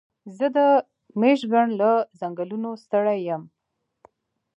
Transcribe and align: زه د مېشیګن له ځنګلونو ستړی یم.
زه 0.37 0.45
د 0.55 0.57
مېشیګن 1.19 1.69
له 1.81 1.91
ځنګلونو 2.19 2.69
ستړی 2.83 3.17
یم. 3.27 3.43